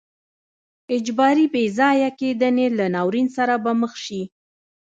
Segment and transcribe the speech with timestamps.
[0.95, 4.21] اجباري بې ځای کېدنې له ناورین سره به مخ شي.